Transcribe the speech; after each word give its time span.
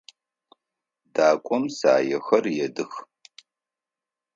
Дакӏом 1.13 1.63
саехэр 1.77 2.45
едых. 2.65 2.93